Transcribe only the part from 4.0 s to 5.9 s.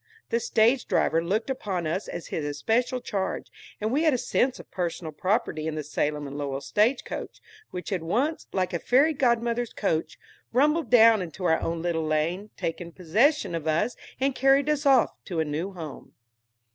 had a sense of personal property in the